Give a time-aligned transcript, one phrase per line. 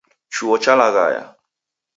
[0.33, 1.23] Chuo chalaghaya.